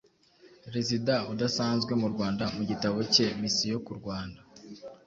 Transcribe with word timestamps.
Rezida 0.73 1.15
udasanzwe 1.33 1.91
mu 2.01 2.07
Rwanda, 2.13 2.43
mu 2.55 2.63
gitabo 2.69 2.97
cye 3.13 3.25
Misiyo 3.41 3.77
ku 3.85 3.91
Rwanda 3.99 4.39